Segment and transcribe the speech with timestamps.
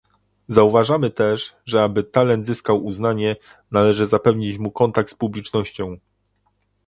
[0.49, 3.35] Zauważamy też, że aby talent zyskał uznanie,
[3.71, 5.97] należy zapewnić mu kontakt z publicznością